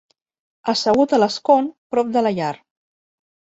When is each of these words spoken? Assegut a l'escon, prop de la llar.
Assegut 0.73 1.13
a 1.13 1.21
l'escon, 1.21 1.69
prop 1.95 2.13
de 2.17 2.27
la 2.29 2.35
llar. 2.41 2.51